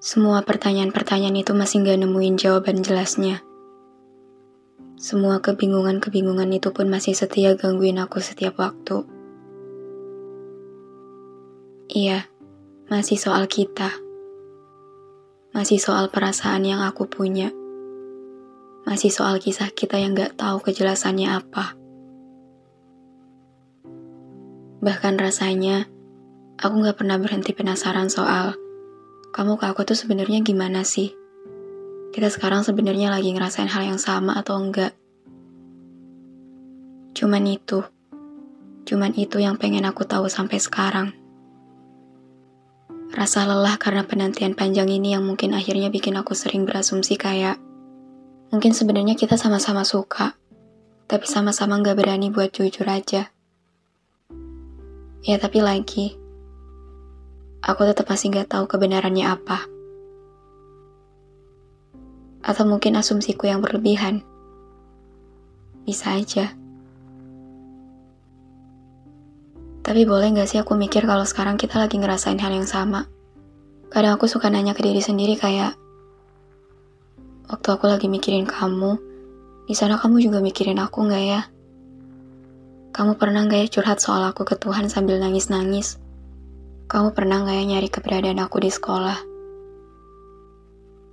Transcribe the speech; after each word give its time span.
Semua 0.00 0.40
pertanyaan-pertanyaan 0.40 1.44
itu 1.44 1.52
masih 1.52 1.84
gak 1.84 2.00
nemuin 2.00 2.40
jawaban 2.40 2.80
jelasnya. 2.80 3.44
Semua 4.96 5.44
kebingungan-kebingungan 5.44 6.48
itu 6.56 6.72
pun 6.72 6.88
masih 6.88 7.12
setia 7.12 7.52
gangguin 7.52 8.00
aku 8.00 8.16
setiap 8.16 8.56
waktu. 8.56 9.04
Iya, 11.92 12.24
masih 12.88 13.20
soal 13.20 13.44
kita. 13.44 13.92
Masih 15.52 15.76
soal 15.76 16.08
perasaan 16.08 16.64
yang 16.64 16.80
aku 16.80 17.04
punya. 17.04 17.52
Masih 18.88 19.12
soal 19.12 19.36
kisah 19.36 19.68
kita 19.68 20.00
yang 20.00 20.16
gak 20.16 20.40
tahu 20.40 20.64
kejelasannya 20.64 21.28
apa. 21.28 21.76
Bahkan 24.80 25.20
rasanya, 25.20 25.92
aku 26.56 26.88
gak 26.88 27.04
pernah 27.04 27.20
berhenti 27.20 27.52
penasaran 27.52 28.08
soal 28.08 28.56
kamu 29.30 29.62
ke 29.62 29.64
aku 29.70 29.86
tuh 29.86 29.94
sebenarnya 29.94 30.42
gimana 30.42 30.82
sih? 30.82 31.14
Kita 32.10 32.26
sekarang 32.26 32.66
sebenarnya 32.66 33.14
lagi 33.14 33.30
ngerasain 33.30 33.70
hal 33.70 33.86
yang 33.86 34.00
sama 34.02 34.34
atau 34.34 34.58
enggak? 34.58 34.90
Cuman 37.14 37.46
itu. 37.46 37.86
Cuman 38.82 39.14
itu 39.14 39.38
yang 39.38 39.54
pengen 39.54 39.86
aku 39.86 40.02
tahu 40.02 40.26
sampai 40.26 40.58
sekarang. 40.58 41.14
Rasa 43.10 43.46
lelah 43.46 43.78
karena 43.78 44.02
penantian 44.06 44.58
panjang 44.58 44.90
ini 44.90 45.14
yang 45.14 45.26
mungkin 45.26 45.54
akhirnya 45.54 45.90
bikin 45.90 46.18
aku 46.18 46.34
sering 46.34 46.66
berasumsi 46.66 47.14
kayak 47.14 47.58
mungkin 48.50 48.74
sebenarnya 48.74 49.14
kita 49.14 49.38
sama-sama 49.38 49.86
suka, 49.86 50.34
tapi 51.06 51.26
sama-sama 51.26 51.78
nggak 51.78 51.98
berani 51.98 52.30
buat 52.34 52.50
jujur 52.50 52.86
aja. 52.86 53.30
Ya 55.22 55.36
tapi 55.38 55.62
lagi, 55.62 56.19
aku 57.60 57.84
tetap 57.84 58.08
masih 58.08 58.32
gak 58.32 58.48
tahu 58.52 58.64
kebenarannya 58.64 59.28
apa. 59.28 59.68
Atau 62.40 62.64
mungkin 62.64 62.96
asumsiku 62.96 63.44
yang 63.48 63.60
berlebihan. 63.60 64.24
Bisa 65.84 66.16
aja. 66.16 66.56
Tapi 69.84 70.06
boleh 70.06 70.32
gak 70.36 70.48
sih 70.48 70.60
aku 70.60 70.76
mikir 70.76 71.04
kalau 71.04 71.24
sekarang 71.28 71.60
kita 71.60 71.76
lagi 71.76 72.00
ngerasain 72.00 72.40
hal 72.40 72.52
yang 72.52 72.68
sama? 72.68 73.04
Kadang 73.90 74.16
aku 74.16 74.30
suka 74.30 74.46
nanya 74.48 74.72
ke 74.72 74.86
diri 74.86 75.02
sendiri 75.02 75.34
kayak, 75.34 75.74
waktu 77.50 77.68
aku 77.74 77.90
lagi 77.90 78.06
mikirin 78.06 78.46
kamu, 78.46 78.96
di 79.66 79.74
sana 79.74 79.98
kamu 79.98 80.22
juga 80.22 80.38
mikirin 80.38 80.78
aku 80.78 81.10
gak 81.10 81.24
ya? 81.24 81.42
Kamu 82.94 83.18
pernah 83.18 83.44
gak 83.50 83.60
ya 83.66 83.68
curhat 83.68 83.98
soal 83.98 84.22
aku 84.30 84.46
ke 84.46 84.54
Tuhan 84.56 84.86
sambil 84.86 85.18
nangis-nangis? 85.18 85.98
Kamu 86.90 87.14
pernah 87.14 87.46
gak 87.46 87.54
ya 87.54 87.64
nyari 87.70 87.86
keberadaan 87.86 88.42
aku 88.42 88.58
di 88.58 88.66
sekolah? 88.66 89.14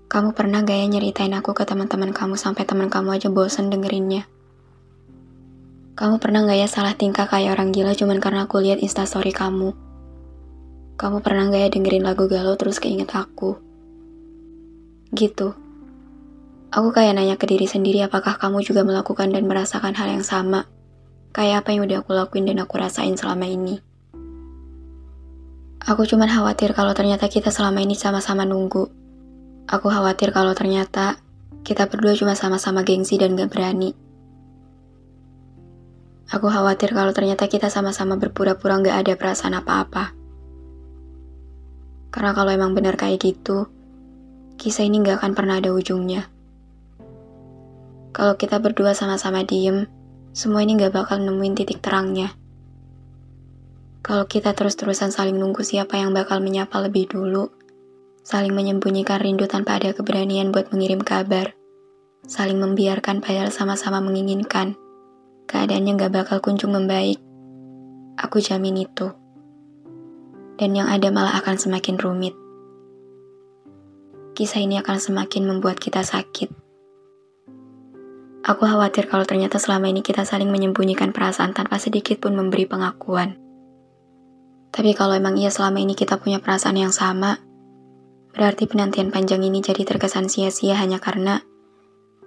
Kamu 0.09 0.33
pernah 0.33 0.65
gak 0.65 0.73
ya 0.73 0.89
nyeritain 0.89 1.29
aku 1.37 1.53
ke 1.53 1.69
teman-teman 1.69 2.17
kamu 2.17 2.33
sampai 2.33 2.65
teman 2.65 2.89
kamu 2.89 3.21
aja 3.21 3.29
bosen 3.29 3.69
dengerinnya? 3.69 4.25
Kamu 5.93 6.17
pernah 6.17 6.49
gak 6.49 6.57
ya 6.57 6.65
salah 6.65 6.97
tingkah 6.97 7.29
kayak 7.29 7.53
orang 7.53 7.69
gila 7.69 7.93
cuman 7.93 8.17
karena 8.17 8.49
aku 8.49 8.57
lihat 8.57 8.81
instastory 8.81 9.29
kamu? 9.29 9.77
Kamu 10.97 11.21
pernah 11.21 11.45
gak 11.53 11.61
ya 11.61 11.69
dengerin 11.69 12.09
lagu 12.09 12.25
galau 12.25 12.57
terus 12.57 12.81
keinget 12.81 13.13
aku? 13.13 13.61
Gitu. 15.13 15.53
Aku 16.73 16.89
kayak 16.89 17.21
nanya 17.21 17.37
ke 17.37 17.45
diri 17.45 17.69
sendiri 17.69 18.01
apakah 18.01 18.41
kamu 18.41 18.65
juga 18.65 18.81
melakukan 18.81 19.29
dan 19.29 19.45
merasakan 19.45 19.93
hal 19.93 20.09
yang 20.09 20.25
sama? 20.25 20.65
Kayak 21.37 21.61
apa 21.61 21.77
yang 21.77 21.85
udah 21.85 22.01
aku 22.01 22.17
lakuin 22.17 22.49
dan 22.49 22.65
aku 22.65 22.81
rasain 22.81 23.13
selama 23.13 23.45
ini? 23.45 23.86
Aku 25.85 26.07
cuma 26.09 26.25
khawatir 26.25 26.73
kalau 26.73 26.97
ternyata 26.97 27.29
kita 27.29 27.53
selama 27.53 27.85
ini 27.85 27.93
sama-sama 27.93 28.47
nunggu. 28.47 28.89
Aku 29.69 29.91
khawatir 29.91 30.33
kalau 30.33 30.57
ternyata 30.57 31.21
kita 31.67 31.85
berdua 31.91 32.15
cuma 32.15 32.33
sama-sama 32.33 32.81
gengsi 32.81 33.19
dan 33.19 33.35
gak 33.35 33.51
berani. 33.51 33.91
Aku 36.27 36.47
khawatir 36.49 36.91
kalau 36.91 37.11
ternyata 37.13 37.45
kita 37.51 37.67
sama-sama 37.69 38.15
berpura-pura 38.15 38.79
gak 38.79 38.97
ada 39.05 39.13
perasaan 39.19 39.59
apa-apa. 39.59 40.11
Karena 42.11 42.31
kalau 42.33 42.51
emang 42.51 42.71
benar 42.73 42.97
kayak 42.97 43.19
gitu, 43.21 43.67
kisah 44.57 44.87
ini 44.87 45.05
gak 45.05 45.21
akan 45.21 45.37
pernah 45.37 45.61
ada 45.61 45.71
ujungnya. 45.75 46.25
Kalau 48.15 48.33
kita 48.33 48.57
berdua 48.57 48.97
sama-sama 48.97 49.45
diem, 49.45 49.85
semua 50.33 50.65
ini 50.65 50.79
gak 50.79 50.95
bakal 50.95 51.21
nemuin 51.21 51.53
titik 51.53 51.79
terangnya. 51.79 52.33
Kalau 54.07 54.23
kita 54.23 54.55
terus-terusan 54.55 55.11
saling 55.11 55.35
nunggu 55.35 55.67
siapa 55.67 55.99
yang 55.99 56.15
bakal 56.15 56.39
menyapa 56.39 56.79
lebih 56.79 57.11
dulu, 57.11 57.51
saling 58.23 58.55
menyembunyikan 58.55 59.19
rindu 59.19 59.51
tanpa 59.51 59.83
ada 59.83 59.91
keberanian 59.91 60.55
buat 60.55 60.71
mengirim 60.71 61.03
kabar, 61.03 61.51
saling 62.23 62.55
membiarkan 62.55 63.19
padahal 63.19 63.51
sama-sama 63.51 63.99
menginginkan, 63.99 64.79
keadaannya 65.51 65.99
gak 65.99 66.23
bakal 66.23 66.39
kunjung 66.39 66.71
membaik. 66.71 67.19
Aku 68.15 68.39
jamin 68.39 68.87
itu. 68.87 69.11
Dan 70.55 70.71
yang 70.71 70.87
ada 70.87 71.11
malah 71.11 71.35
akan 71.43 71.59
semakin 71.59 71.99
rumit. 71.99 72.31
Kisah 74.39 74.63
ini 74.63 74.79
akan 74.79 75.03
semakin 75.03 75.51
membuat 75.51 75.83
kita 75.83 76.07
sakit. 76.07 76.47
Aku 78.47 78.63
khawatir 78.63 79.11
kalau 79.11 79.27
ternyata 79.27 79.59
selama 79.59 79.91
ini 79.91 79.99
kita 79.99 80.23
saling 80.23 80.47
menyembunyikan 80.47 81.11
perasaan 81.11 81.51
tanpa 81.51 81.75
sedikit 81.75 82.23
pun 82.23 82.39
memberi 82.39 82.63
pengakuan. 82.63 83.46
Tapi 84.77 84.93
kalau 84.93 85.17
emang 85.17 85.41
iya 85.41 85.49
selama 85.49 85.81
ini 85.81 85.97
kita 85.97 86.21
punya 86.21 86.37
perasaan 86.37 86.77
yang 86.77 86.93
sama, 86.93 87.41
berarti 88.29 88.69
penantian 88.69 89.09
panjang 89.09 89.41
ini 89.41 89.57
jadi 89.57 89.81
terkesan 89.81 90.29
sia-sia 90.29 90.77
hanya 90.77 91.01
karena 91.01 91.41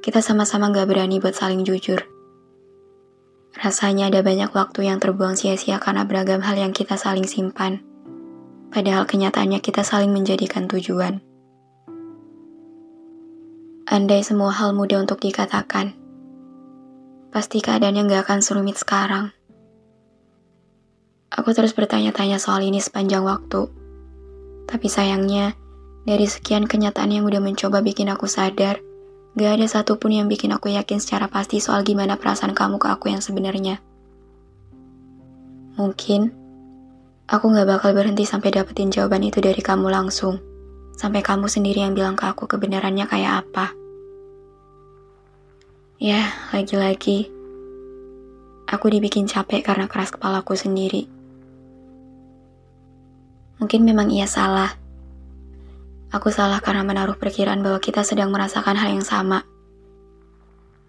kita 0.03 0.19
sama-sama 0.19 0.66
gak 0.75 0.91
berani 0.91 1.22
buat 1.22 1.38
saling 1.38 1.62
jujur. 1.62 2.03
Rasanya 3.55 4.11
ada 4.11 4.27
banyak 4.27 4.50
waktu 4.50 4.91
yang 4.91 4.99
terbuang 4.99 5.38
sia-sia 5.38 5.78
karena 5.78 6.03
beragam 6.03 6.43
hal 6.43 6.59
yang 6.59 6.75
kita 6.75 6.99
saling 6.99 7.22
simpan. 7.22 7.87
Padahal 8.75 9.06
kenyataannya 9.06 9.62
kita 9.62 9.87
saling 9.87 10.11
menjadikan 10.11 10.67
tujuan. 10.67 11.22
Andai 13.87 14.27
semua 14.27 14.50
hal 14.50 14.75
mudah 14.75 14.99
untuk 14.99 15.22
dikatakan, 15.22 15.94
pasti 17.31 17.62
keadaannya 17.62 18.11
gak 18.11 18.27
akan 18.27 18.43
serumit 18.43 18.75
sekarang. 18.75 19.31
Aku 21.30 21.54
terus 21.54 21.70
bertanya-tanya 21.70 22.42
soal 22.42 22.66
ini 22.66 22.82
sepanjang 22.82 23.22
waktu. 23.22 23.70
Tapi 24.66 24.86
sayangnya, 24.91 25.54
dari 26.02 26.26
sekian 26.26 26.66
kenyataan 26.66 27.14
yang 27.14 27.22
udah 27.22 27.38
mencoba 27.38 27.78
bikin 27.87 28.10
aku 28.10 28.26
sadar, 28.26 28.82
gak 29.38 29.50
ada 29.62 29.66
satupun 29.70 30.10
yang 30.10 30.26
bikin 30.26 30.50
aku 30.50 30.75
yakin 30.75 30.99
secara 30.99 31.31
pasti 31.31 31.62
soal 31.62 31.87
gimana 31.87 32.19
perasaan 32.19 32.50
kamu 32.50 32.82
ke 32.82 32.88
aku 32.90 33.14
yang 33.14 33.22
sebenarnya. 33.22 33.78
Mungkin, 35.78 36.34
aku 37.31 37.44
gak 37.55 37.69
bakal 37.78 37.94
berhenti 37.94 38.26
sampai 38.26 38.50
dapetin 38.50 38.90
jawaban 38.90 39.22
itu 39.22 39.38
dari 39.38 39.62
kamu 39.62 39.87
langsung. 39.87 40.43
Sampai 40.99 41.22
kamu 41.22 41.46
sendiri 41.46 41.87
yang 41.87 41.94
bilang 41.94 42.19
ke 42.19 42.26
aku 42.26 42.50
kebenarannya 42.50 43.06
kayak 43.06 43.46
apa. 43.46 43.70
Ya, 46.02 46.26
lagi-lagi, 46.50 47.31
aku 48.66 48.87
dibikin 48.90 49.31
capek 49.31 49.62
karena 49.62 49.87
keras 49.87 50.10
kepalaku 50.10 50.58
sendiri. 50.58 51.19
Mungkin 53.60 53.84
memang 53.84 54.08
ia 54.08 54.24
salah. 54.24 54.72
Aku 56.10 56.32
salah 56.34 56.58
karena 56.58 56.82
menaruh 56.82 57.14
perkiraan 57.14 57.62
bahwa 57.62 57.78
kita 57.78 58.02
sedang 58.02 58.34
merasakan 58.34 58.74
hal 58.74 58.90
yang 58.96 59.06
sama. 59.06 59.46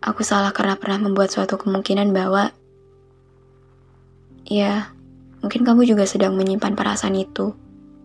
Aku 0.01 0.25
salah 0.25 0.50
karena 0.50 0.79
pernah 0.81 0.97
membuat 1.06 1.29
suatu 1.29 1.62
kemungkinan 1.62 2.09
bahwa 2.09 2.50
ya, 4.50 4.89
mungkin 5.45 5.62
kamu 5.62 5.85
juga 5.85 6.09
sedang 6.09 6.33
menyimpan 6.33 6.73
perasaan 6.73 7.13
itu, 7.13 7.53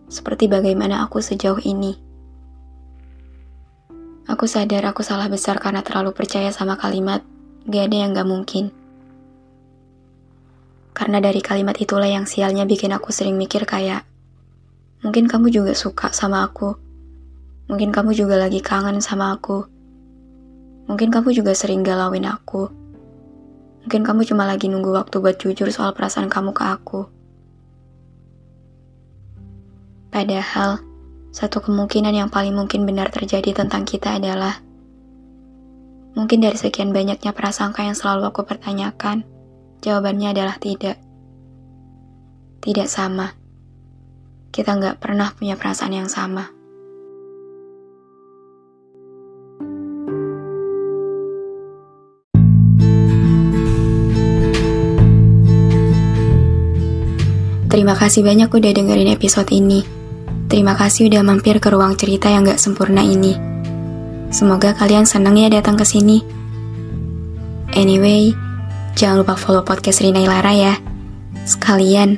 seperti 0.05 0.45
bagaimana 0.45 1.01
aku 1.01 1.25
sejauh 1.25 1.57
ini. 1.65 1.97
Aku 4.29 4.45
sadar 4.45 4.85
aku 4.85 5.01
salah 5.01 5.25
besar 5.25 5.57
karena 5.57 5.81
terlalu 5.81 6.13
percaya 6.13 6.53
sama 6.53 6.77
kalimat, 6.77 7.25
gak 7.65 7.89
ada 7.89 7.97
yang 7.97 8.11
gak 8.13 8.29
mungkin. 8.29 8.69
Karena 10.93 11.17
dari 11.17 11.41
kalimat 11.41 11.75
itulah 11.81 12.07
yang 12.07 12.29
sialnya 12.29 12.63
bikin 12.63 12.93
aku 12.93 13.09
sering 13.09 13.35
mikir 13.35 13.67
kayak, 13.67 14.06
mungkin 15.03 15.25
kamu 15.29 15.53
juga 15.53 15.73
suka 15.73 16.09
sama 16.13 16.45
aku. 16.45 16.73
Mungkin 17.67 17.91
kamu 17.91 18.15
juga 18.15 18.39
lagi 18.39 18.63
kangen 18.63 19.03
sama 19.03 19.35
aku. 19.35 19.67
Mungkin 20.87 21.11
kamu 21.11 21.35
juga 21.35 21.51
sering 21.51 21.83
galauin 21.83 22.23
aku. 22.23 22.71
Mungkin 23.83 24.01
kamu 24.07 24.23
cuma 24.27 24.47
lagi 24.47 24.71
nunggu 24.71 24.91
waktu 24.95 25.19
buat 25.19 25.35
jujur 25.39 25.67
soal 25.71 25.91
perasaan 25.91 26.31
kamu 26.31 26.55
ke 26.55 26.63
aku. 26.63 27.01
Padahal, 30.11 30.79
satu 31.35 31.59
kemungkinan 31.59 32.15
yang 32.15 32.29
paling 32.31 32.55
mungkin 32.55 32.87
benar 32.87 33.11
terjadi 33.11 33.51
tentang 33.51 33.83
kita 33.83 34.15
adalah 34.15 34.63
mungkin 36.15 36.41
dari 36.41 36.55
sekian 36.55 36.95
banyaknya 36.95 37.35
prasangka 37.35 37.83
yang 37.83 37.93
selalu 37.93 38.31
aku 38.31 38.47
pertanyakan, 38.47 39.27
Jawabannya 39.81 40.33
adalah 40.33 40.57
tidak. 40.57 40.97
Tidak 42.61 42.87
sama. 42.89 43.29
Kita 44.57 44.73
nggak 44.73 44.97
pernah 44.97 45.29
punya 45.37 45.53
perasaan 45.53 45.93
yang 45.93 46.09
sama. 46.09 46.49
Terima 57.69 57.93
kasih 57.93 58.25
banyak 58.25 58.49
udah 58.49 58.71
dengerin 58.73 59.13
episode 59.13 59.53
ini. 59.53 59.85
Terima 60.49 60.73
kasih 60.73 61.05
udah 61.05 61.21
mampir 61.21 61.61
ke 61.61 61.69
ruang 61.69 61.93
cerita 61.93 62.33
yang 62.33 62.41
gak 62.41 62.57
sempurna 62.57 63.05
ini. 63.05 63.37
Semoga 64.33 64.73
kalian 64.73 65.05
seneng 65.05 65.37
ya 65.37 65.53
datang 65.53 65.77
ke 65.77 65.85
sini. 65.85 66.25
Anyway, 67.77 68.33
Jangan 68.97 69.21
lupa 69.21 69.37
follow 69.37 69.61
podcast 69.61 70.01
Rina 70.01 70.25
Ilara 70.25 70.57
ya. 70.57 70.73
Sekalian, 71.45 72.17